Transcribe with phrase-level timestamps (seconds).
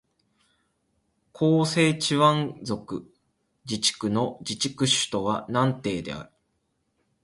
[1.31, 3.05] 広西チワン族
[3.69, 4.89] 自治区の自治区首
[5.21, 6.31] 府は南寧である